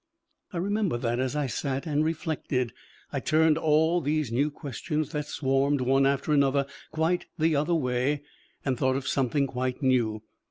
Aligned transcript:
I 0.51 0.57
remember 0.57 0.97
that 0.97 1.19
as 1.19 1.35
I 1.35 1.45
sat 1.45 1.85
and 1.85 2.03
reflected, 2.03 2.73
I 3.13 3.19
turned 3.19 3.59
all 3.59 4.01
these 4.01 4.31
new 4.31 4.49
questions 4.49 5.11
that 5.11 5.27
swarmed 5.27 5.79
one 5.81 6.07
after 6.07 6.33
another 6.33 6.65
quite 6.89 7.27
the 7.37 7.55
other 7.55 7.75
way, 7.75 8.23
and 8.65 8.79
thought 8.79 8.95
of 8.95 9.07
something 9.07 9.45
quite 9.45 9.83
new. 9.83 10.23